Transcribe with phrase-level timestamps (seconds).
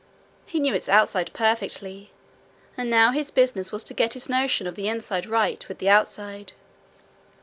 [0.47, 2.09] He knew its outside perfectly,
[2.75, 5.89] and now his business was to get his notion of the inside right with the
[5.89, 6.53] outside.